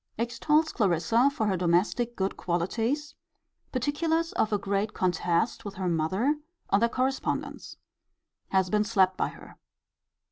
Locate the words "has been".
8.47-8.83